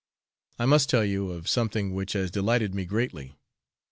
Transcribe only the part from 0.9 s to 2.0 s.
you of something